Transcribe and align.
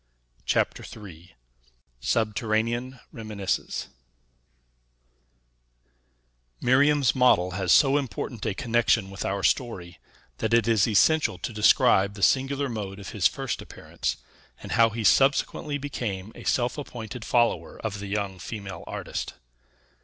CHAPTER 0.47 0.81
III 1.05 1.35
SUBTERRANEAN 1.99 2.99
REMINISCENCES 3.11 3.89
Miriam's 6.59 7.13
model 7.13 7.51
has 7.51 7.71
so 7.71 7.99
important 7.99 8.43
a 8.47 8.55
connection 8.55 9.11
with 9.11 9.23
our 9.23 9.43
story, 9.43 9.99
that 10.39 10.55
it 10.55 10.67
is 10.67 10.87
essential 10.87 11.37
to 11.37 11.53
describe 11.53 12.15
the 12.15 12.23
singular 12.23 12.67
mode 12.67 12.97
of 12.99 13.09
his 13.09 13.27
first 13.27 13.61
appearance, 13.61 14.17
and 14.59 14.71
how 14.71 14.89
he 14.89 15.03
subsequently 15.03 15.77
became 15.77 16.31
a 16.33 16.45
self 16.45 16.79
appointed 16.79 17.23
follower 17.23 17.79
of 17.83 17.99
the 17.99 18.07
young 18.07 18.39
female 18.39 18.83
artist. 18.87 19.35